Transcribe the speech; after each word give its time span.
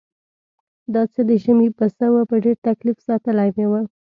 دا 0.93 1.03
څه 1.13 1.21
د 1.29 1.31
ژمي 1.43 1.69
پسه 1.77 2.05
و 2.09 2.15
په 2.29 2.35
ډېر 2.43 2.57
تکلیف 2.67 2.97
ساتلی 3.07 3.49
مې 3.55 3.65
و. 3.71 3.73